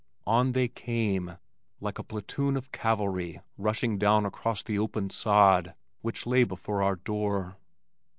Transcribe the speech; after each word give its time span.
On 0.25 0.53
they 0.53 0.67
came, 0.67 1.37
like 1.79 1.99
a 1.99 2.03
platoon 2.03 2.57
of 2.57 2.71
cavalry 2.71 3.39
rushing 3.55 3.99
down 3.99 4.25
across 4.25 4.63
the 4.63 4.79
open 4.79 5.11
sod 5.11 5.75
which 6.01 6.25
lay 6.25 6.43
before 6.43 6.81
our 6.81 6.95
door. 6.95 7.55